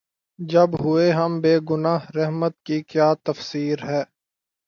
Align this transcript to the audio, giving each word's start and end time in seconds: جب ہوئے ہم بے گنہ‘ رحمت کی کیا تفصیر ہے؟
جب 0.39 0.69
ہوئے 0.81 1.11
ہم 1.11 1.31
بے 1.41 1.53
گنہ‘ 1.69 1.95
رحمت 2.15 2.53
کی 2.65 2.81
کیا 2.83 3.13
تفصیر 3.23 3.77
ہے؟ 3.83 4.01